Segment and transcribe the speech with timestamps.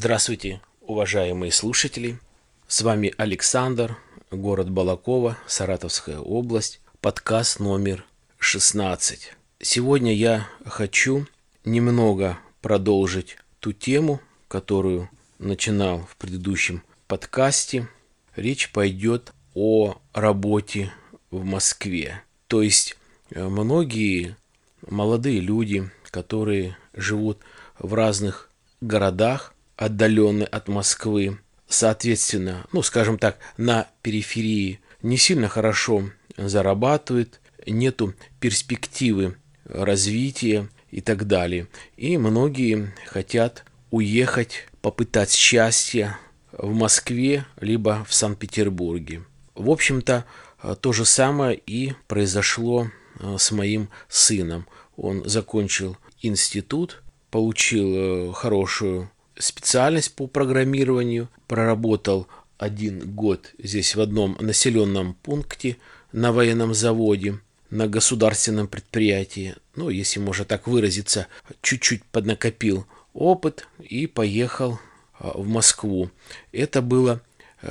[0.00, 2.20] Здравствуйте, уважаемые слушатели.
[2.68, 3.98] С вами Александр,
[4.30, 8.04] город Балакова, Саратовская область, подкаст номер
[8.38, 9.32] 16.
[9.60, 11.26] Сегодня я хочу
[11.64, 17.88] немного продолжить ту тему, которую начинал в предыдущем подкасте.
[18.36, 20.92] Речь пойдет о работе
[21.32, 22.22] в Москве.
[22.46, 22.96] То есть
[23.30, 24.36] э, многие
[24.88, 27.40] молодые люди, которые живут
[27.80, 28.48] в разных
[28.80, 38.14] городах, отдаленные от Москвы, соответственно, ну, скажем так, на периферии не сильно хорошо зарабатывают, нету
[38.40, 41.68] перспективы развития и так далее.
[41.96, 46.18] И многие хотят уехать, попытать счастье
[46.52, 49.22] в Москве, либо в Санкт-Петербурге.
[49.54, 50.24] В общем-то,
[50.80, 52.88] то же самое и произошло
[53.20, 54.66] э, с моим сыном.
[54.96, 64.36] Он закончил институт, получил э, хорошую специальность по программированию, проработал один год здесь в одном
[64.40, 65.76] населенном пункте
[66.12, 67.38] на военном заводе,
[67.70, 69.54] на государственном предприятии.
[69.76, 71.28] Ну, если можно так выразиться,
[71.62, 74.78] чуть-чуть поднакопил опыт и поехал
[75.20, 76.10] э, в Москву.
[76.52, 77.20] Это было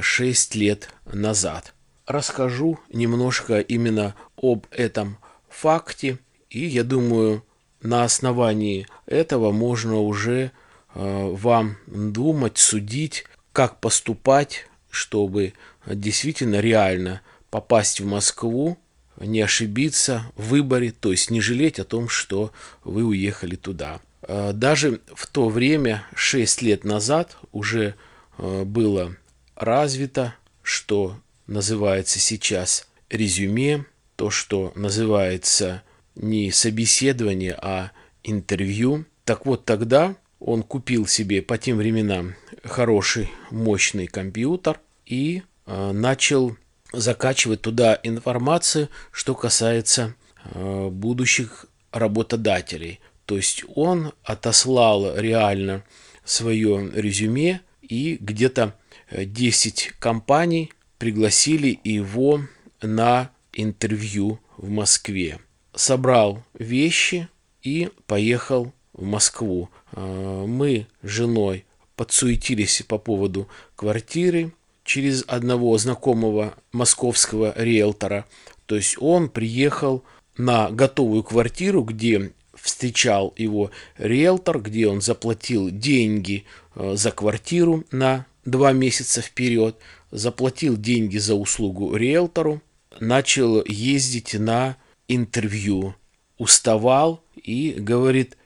[0.00, 1.74] 6 лет назад.
[2.06, 6.18] Расскажу немножко именно об этом факте,
[6.50, 7.44] и я думаю,
[7.80, 10.50] на основании этого можно уже э,
[10.94, 15.54] вам думать, судить, как поступать, чтобы
[15.86, 18.78] действительно реально попасть в Москву,
[19.20, 22.52] не ошибиться в выборе, то есть не жалеть о том, что
[22.84, 24.00] вы уехали туда.
[24.22, 27.94] Э, даже в то время, 6 лет назад, уже
[28.38, 29.16] э, было
[29.54, 33.84] развито, что называется сейчас резюме,
[34.16, 35.82] то, что называется
[36.14, 37.90] не собеседование, а
[38.22, 39.04] интервью.
[39.24, 46.56] Так вот тогда он купил себе по тем временам хороший, мощный компьютер и э, начал
[46.92, 50.14] закачивать туда информацию, что касается
[50.44, 53.00] э, будущих работодателей.
[53.26, 55.84] То есть он отослал реально
[56.24, 58.74] свое резюме и где-то
[59.10, 62.42] 10 компаний пригласили его
[62.80, 65.38] на интервью в Москве
[65.74, 67.28] собрал вещи
[67.62, 69.70] и поехал в Москву.
[69.92, 71.64] А, мы с женой
[71.96, 74.52] подсуетились по поводу квартиры
[74.84, 78.26] через одного знакомого московского риэлтора.
[78.66, 80.02] То есть он приехал
[80.36, 86.44] на готовую квартиру, где встречал его риэлтор, где он заплатил деньги
[86.74, 89.76] а, за квартиру на два месяца вперед,
[90.10, 92.60] заплатил деньги за услугу риэлтору,
[93.00, 94.76] начал ездить на
[95.08, 95.94] интервью,
[96.38, 98.36] уставал и говорит, э,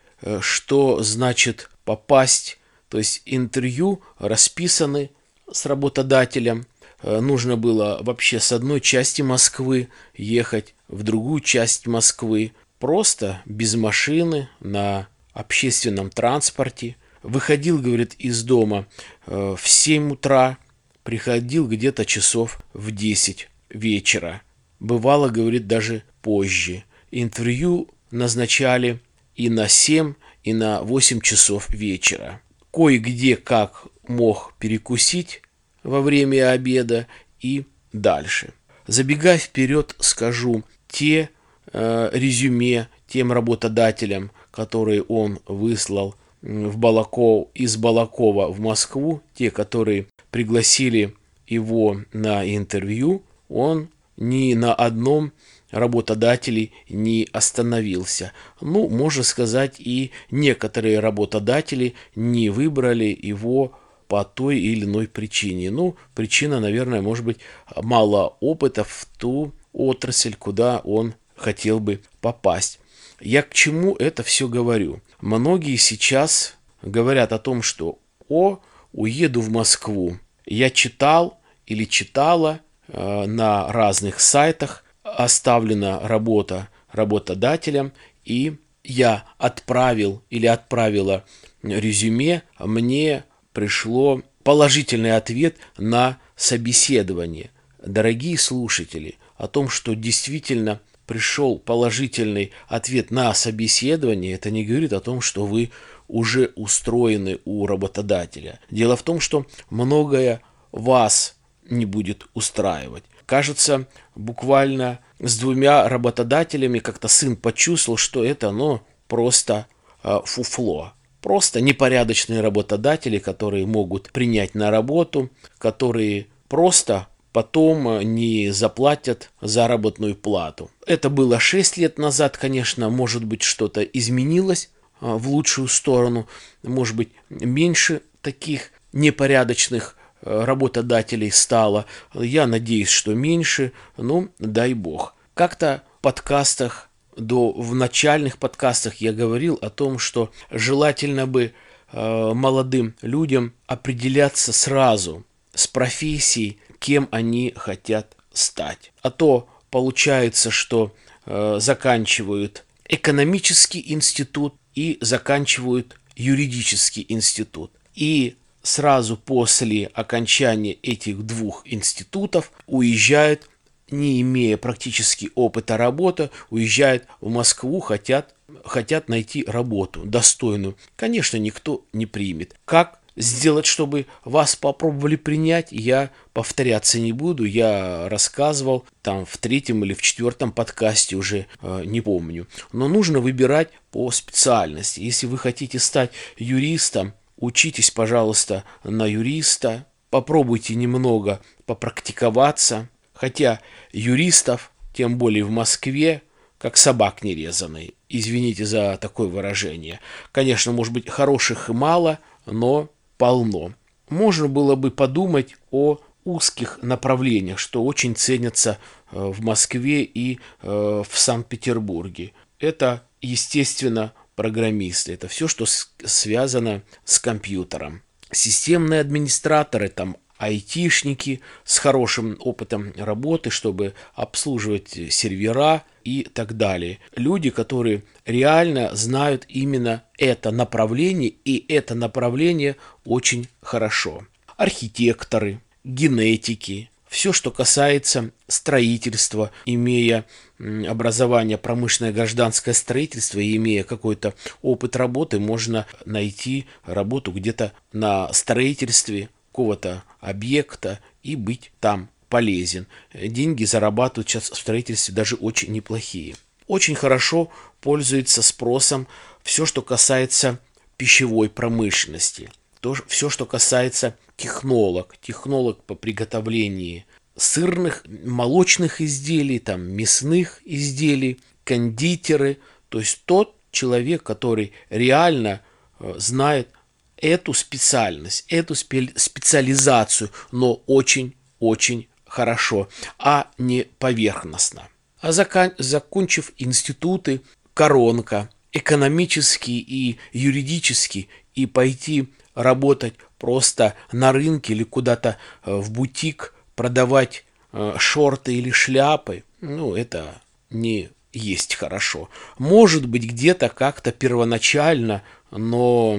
[0.41, 5.11] что значит попасть, то есть интервью расписаны
[5.51, 6.67] с работодателем,
[7.03, 13.75] э, нужно было вообще с одной части Москвы ехать в другую часть Москвы, просто без
[13.75, 16.97] машины, на общественном транспорте.
[17.23, 18.87] Выходил, говорит, из дома
[19.27, 20.59] э, в 7 утра,
[21.03, 24.43] приходил где-то часов в 10 вечера.
[24.81, 26.85] Бывало, говорит, даже позже.
[27.11, 29.01] Интервью назначали
[29.37, 30.15] и на 7,
[30.45, 32.41] и на 8 часов вечера.
[32.73, 35.43] Кое-где как мог перекусить
[35.83, 37.07] во время обеда
[37.41, 38.53] и дальше.
[38.87, 41.31] Забегая вперед, скажу, те
[41.73, 50.07] э, резюме тем работодателям, которые он выслал в Балаков, из Балакова в Москву, те, которые
[50.31, 51.15] пригласили
[51.47, 55.33] его на интервью, он ни на одном
[55.77, 58.33] работодателей не остановился.
[58.61, 63.79] Ну, можно сказать, и некоторые работодатели не выбрали его
[64.09, 65.71] по той или иной причине.
[65.71, 67.39] Ну, причина, наверное, может быть
[67.75, 72.81] мало опыта в ту отрасль, куда он хотел бы попасть.
[73.21, 75.01] Я к чему это все говорю?
[75.21, 77.99] Многие сейчас говорят о том, что
[78.29, 78.61] «О,
[78.93, 80.19] уеду в Москву».
[80.45, 84.85] Я читал или читала э, на разных сайтах
[85.17, 87.93] оставлена работа работодателем,
[88.25, 91.25] и я отправил или отправила
[91.63, 97.51] резюме, мне пришло положительный ответ на собеседование.
[97.85, 105.01] Дорогие слушатели, о том, что действительно пришел положительный ответ на собеседование, это не говорит о
[105.01, 105.71] том, что вы
[106.09, 108.61] уже устроены у работодателя.
[108.71, 110.41] Дело в том, что многое
[110.73, 111.37] вас
[111.69, 113.05] не будет устраивать.
[113.27, 119.67] Кажется, буквально с двумя работодателями как-то сын почувствовал, что это, ну, просто
[120.05, 120.93] э, фуфло.
[121.21, 130.15] просто непорядочные работодатели, которые могут принять на работу, которые просто потом э, не заплатят заработную
[130.15, 130.71] плату.
[130.87, 134.71] Это было 6 лет назад, конечно, может быть что-то изменилось
[135.01, 136.29] э, в лучшую сторону,
[136.63, 139.96] может быть меньше таких непорядочных
[140.27, 141.87] работодателей стало.
[142.15, 145.15] Я надеюсь, что меньше, ну, дай бог.
[145.35, 151.53] Как-то в подкастах, до, в начальных подкастах я говорил о том, что желательно бы
[151.93, 155.25] э, молодым людям определяться сразу
[155.55, 158.93] с профессией, кем они хотят стать.
[159.03, 160.95] А то получается, что
[161.25, 167.73] э, заканчивают экономический институт и заканчивают юридический институт.
[167.95, 168.37] И
[168.67, 173.49] сразу после окончания этих двух институтов уезжают,
[173.91, 178.35] не имея практически опыта работы, уезжают в Москву, хотят,
[178.65, 180.77] хотят найти работу достойную.
[180.97, 182.57] Конечно, никто не примет.
[182.65, 187.45] Как сделать, чтобы вас попробовали принять, я повторяться не буду.
[187.45, 192.49] Я рассказывал там в третьем или в четвертом подкасте уже э, не помню.
[192.73, 195.01] Но нужно выбирать по специальности.
[195.01, 203.61] Если вы хотите стать юристом, Учитесь, пожалуйста, на юриста, попробуйте немного попрактиковаться, хотя
[203.93, 206.23] юристов, тем более в Москве,
[206.59, 207.95] как собак нерезанный.
[208.09, 210.01] Извините за такое выражение.
[210.33, 212.89] Конечно, может быть, хороших мало, но
[213.19, 213.75] полно.
[214.09, 218.79] Можно было бы подумать о узких направлениях, что очень ценятся
[219.11, 222.33] э, в Москве и э, в Санкт-Петербурге.
[222.59, 225.15] Это, естественно, программисты.
[225.15, 228.03] Это все, что связано с компьютером.
[228.31, 236.99] Системные администраторы, там айтишники с хорошим опытом работы, чтобы обслуживать сервера и так далее.
[237.15, 244.27] Люди, которые реально знают именно это направление, и это направление очень хорошо.
[244.57, 250.25] Архитекторы, генетики, все, что касается строительства, имея
[250.59, 259.29] образование промышленное гражданское строительство и имея какой-то опыт работы, можно найти работу где-то на строительстве
[259.53, 262.87] какого-то объекта и быть там полезен.
[263.15, 266.37] Деньги зарабатывают сейчас в строительстве даже очень неплохие.
[266.67, 269.07] Очень хорошо пользуется спросом
[269.43, 270.59] все, что касается
[270.97, 272.51] пищевой промышленности.
[272.81, 277.05] То, все, что касается технолог, технолог по приготовлению
[277.37, 282.59] сырных, молочных изделий, там, мясных изделий, кондитеры,
[282.89, 285.61] то есть тот человек, который реально
[285.99, 286.69] э, знает
[287.17, 294.89] эту специальность, эту специализацию, но очень-очень хорошо, а не поверхностно.
[295.21, 297.41] А закон, закончив институты,
[297.75, 306.55] коронка, экономический и юридический, и пойти работать просто на рынке или куда-то э, в бутик
[306.75, 312.29] продавать э, шорты или шляпы, ну, это не есть хорошо.
[312.59, 316.19] Может быть, где-то как-то первоначально, но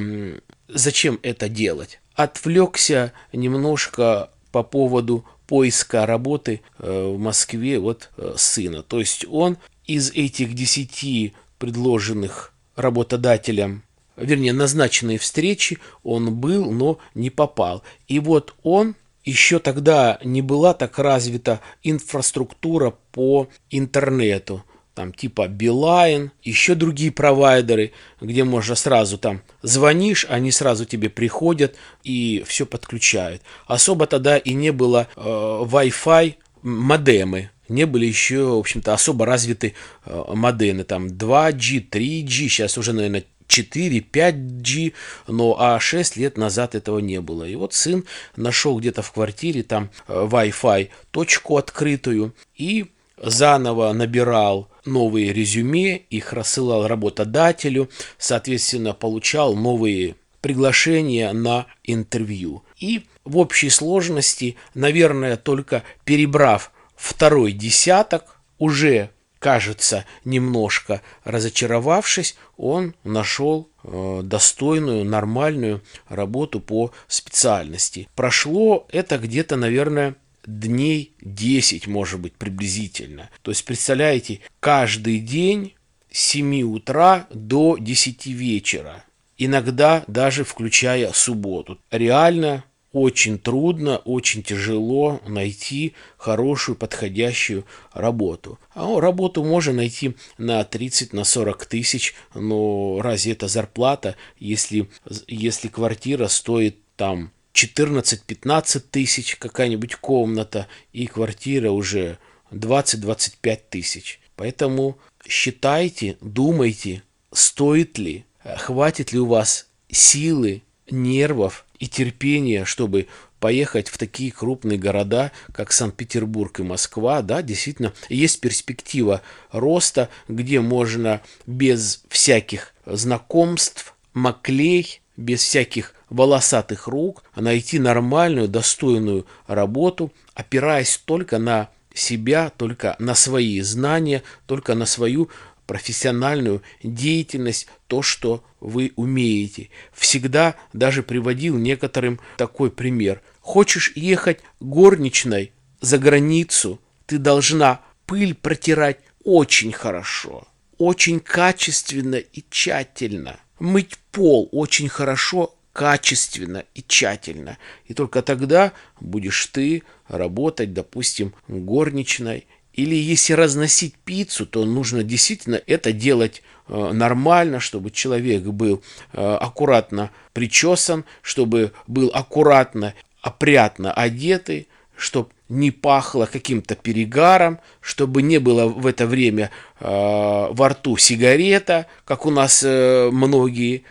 [0.67, 1.99] зачем это делать?
[2.13, 8.83] Отвлекся немножко по поводу поиска работы э, в Москве вот сына.
[8.83, 13.83] То есть он из этих десяти предложенных работодателям
[14.17, 17.83] вернее, назначенные встречи он был, но не попал.
[18.07, 24.63] И вот он еще тогда не была так развита инфраструктура по интернету.
[24.93, 31.75] Там типа Билайн, еще другие провайдеры, где можно сразу там звонишь, они сразу тебе приходят
[32.03, 33.43] и все подключают.
[33.67, 39.75] Особо тогда и не было э, Wi-Fi модемы, не были еще, в общем-то, особо развиты
[40.05, 44.93] э, модемы, там 2G, 3G, сейчас уже, наверное, 4, 5G,
[45.27, 47.43] но а 6 лет назад этого не было.
[47.43, 52.87] И вот сын нашел где-то в квартире там э, Wi-Fi точку открытую и
[53.17, 62.63] заново набирал новые резюме, их рассылал работодателю, соответственно, получал новые приглашения на интервью.
[62.77, 69.09] И в общей сложности, наверное, только перебрав второй десяток, уже
[69.39, 78.09] кажется, немножко разочаровавшись, он нашел э, достойную, нормальную работу по специальности.
[78.15, 80.15] Прошло это где-то, наверное,
[80.45, 83.29] дней 10, может быть, приблизительно.
[83.41, 85.75] То есть, представляете, каждый день
[86.11, 89.03] с 7 утра до 10 вечера.
[89.37, 91.79] Иногда даже включая субботу.
[91.91, 92.63] Реально
[92.97, 98.59] очень трудно, очень тяжело найти хорошую, подходящую работу.
[98.73, 104.89] А работу можно найти на 30, на 40 тысяч, но разве это зарплата, если,
[105.27, 112.17] если квартира стоит там 14-15 тысяч, какая-нибудь комната, и квартира уже
[112.51, 114.19] 20-25 тысяч.
[114.35, 123.07] Поэтому считайте, думайте, стоит ли, хватит ли у вас силы, нервов и терпения, чтобы
[123.39, 130.59] поехать в такие крупные города, как Санкт-Петербург и Москва, да, действительно, есть перспектива роста, где
[130.59, 141.37] можно без всяких знакомств, маклей, без всяких волосатых рук найти нормальную, достойную работу, опираясь только
[141.37, 145.29] на себя, только на свои знания, только на свою
[145.67, 149.69] профессиональную деятельность, то, что вы умеете.
[149.93, 153.21] Всегда даже приводил некоторым такой пример.
[153.41, 160.47] Хочешь ехать горничной за границу, ты должна пыль протирать очень хорошо,
[160.77, 163.37] очень качественно и тщательно.
[163.59, 167.57] Мыть пол очень хорошо, качественно и тщательно.
[167.85, 172.47] И только тогда будешь ты работать, допустим, горничной
[172.77, 179.37] или если разносить пиццу, то нужно действительно это делать э, нормально, чтобы человек был э,
[179.41, 188.67] аккуратно причесан, чтобы был аккуратно, опрятно одетый, чтобы не пахло каким-то перегаром, чтобы не было
[188.67, 193.83] в это время э, во рту сигарета, как у нас э, многие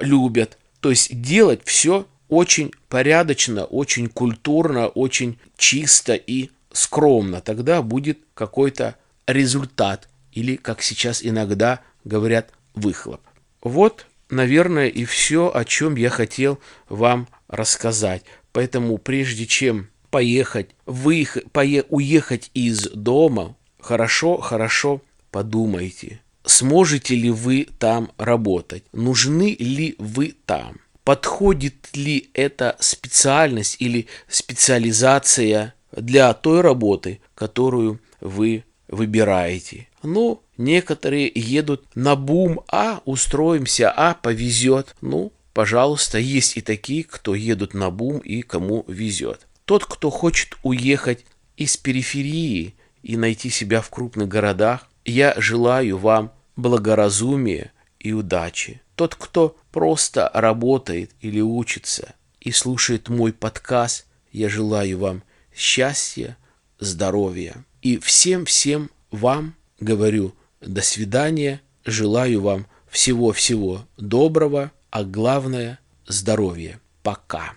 [0.00, 0.56] любят.
[0.80, 8.96] То есть делать все очень порядочно, очень культурно, очень чисто и скромно, тогда будет какой-то
[9.26, 13.20] результат или, как сейчас иногда говорят, выхлоп.
[13.62, 18.22] Вот, наверное, и все, о чем я хотел вам рассказать.
[18.52, 27.68] Поэтому прежде чем поехать, выехать, пое, уехать из дома, хорошо, хорошо подумайте, сможете ли вы
[27.78, 37.20] там работать, нужны ли вы там, подходит ли эта специальность или специализация для той работы,
[37.34, 39.88] которую вы выбираете.
[40.02, 44.94] Ну, некоторые едут на бум, а устроимся, а повезет.
[45.00, 49.46] Ну, пожалуйста, есть и такие, кто едут на бум и кому везет.
[49.64, 51.24] Тот, кто хочет уехать
[51.56, 58.80] из периферии и найти себя в крупных городах, я желаю вам благоразумия и удачи.
[58.94, 65.22] Тот, кто просто работает или учится и слушает мой подкаст, я желаю вам
[65.56, 66.36] счастья,
[66.78, 67.64] здоровья.
[67.82, 76.80] И всем-всем вам говорю до свидания, желаю вам всего-всего доброго, а главное здоровья.
[77.02, 77.54] Пока.